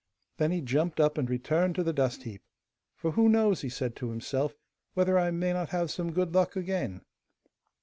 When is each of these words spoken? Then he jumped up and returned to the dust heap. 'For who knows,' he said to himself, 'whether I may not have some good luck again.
Then 0.37 0.49
he 0.49 0.61
jumped 0.61 0.99
up 0.99 1.19
and 1.19 1.29
returned 1.29 1.75
to 1.75 1.83
the 1.83 1.93
dust 1.93 2.23
heap. 2.23 2.41
'For 2.95 3.11
who 3.11 3.29
knows,' 3.29 3.61
he 3.61 3.69
said 3.69 3.95
to 3.97 4.09
himself, 4.09 4.55
'whether 4.95 5.19
I 5.19 5.29
may 5.29 5.53
not 5.53 5.69
have 5.69 5.91
some 5.91 6.11
good 6.11 6.33
luck 6.33 6.55
again. 6.55 7.01